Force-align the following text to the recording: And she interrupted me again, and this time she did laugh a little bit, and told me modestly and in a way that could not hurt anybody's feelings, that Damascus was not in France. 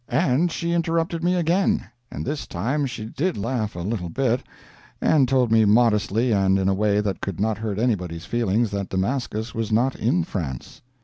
And 0.09 0.51
she 0.51 0.71
interrupted 0.71 1.23
me 1.23 1.35
again, 1.35 1.83
and 2.09 2.25
this 2.25 2.47
time 2.47 2.87
she 2.87 3.05
did 3.05 3.37
laugh 3.37 3.75
a 3.75 3.81
little 3.81 4.09
bit, 4.09 4.41
and 4.99 5.27
told 5.27 5.51
me 5.51 5.63
modestly 5.63 6.31
and 6.33 6.57
in 6.57 6.67
a 6.67 6.73
way 6.73 7.01
that 7.01 7.21
could 7.21 7.39
not 7.39 7.59
hurt 7.59 7.77
anybody's 7.77 8.25
feelings, 8.25 8.71
that 8.71 8.89
Damascus 8.89 9.53
was 9.53 9.71
not 9.71 9.93
in 9.95 10.23
France. 10.23 10.81